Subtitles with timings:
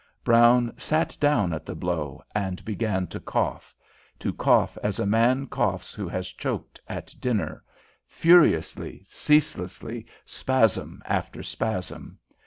[0.23, 3.75] Brown sat down at the blow and began to cough
[4.17, 7.61] to cough as a man coughs who has choked at dinner,
[8.07, 12.17] furiously, ceaselessly, spasm after spasm.